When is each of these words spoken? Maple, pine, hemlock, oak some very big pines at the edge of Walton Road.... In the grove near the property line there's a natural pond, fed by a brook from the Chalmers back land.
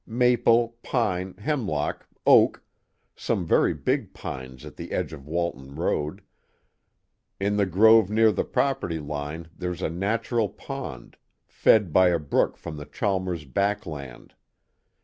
Maple, 0.07 0.77
pine, 0.81 1.35
hemlock, 1.37 2.07
oak 2.25 2.63
some 3.15 3.45
very 3.45 3.75
big 3.75 4.15
pines 4.15 4.65
at 4.65 4.75
the 4.75 4.93
edge 4.93 5.13
of 5.13 5.27
Walton 5.27 5.75
Road.... 5.75 6.23
In 7.39 7.55
the 7.55 7.67
grove 7.67 8.09
near 8.09 8.31
the 8.31 8.43
property 8.43 8.97
line 8.97 9.49
there's 9.55 9.83
a 9.83 9.91
natural 9.91 10.49
pond, 10.49 11.17
fed 11.45 11.93
by 11.93 12.07
a 12.09 12.17
brook 12.17 12.57
from 12.57 12.77
the 12.77 12.85
Chalmers 12.85 13.45
back 13.45 13.85
land. 13.85 14.33